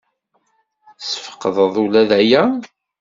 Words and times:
Tesfeqdeḍ 0.99 1.75
ula 1.83 2.01
d 2.09 2.11
aya? 2.19 2.43